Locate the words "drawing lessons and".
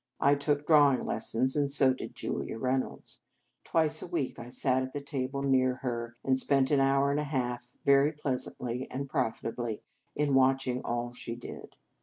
0.65-1.69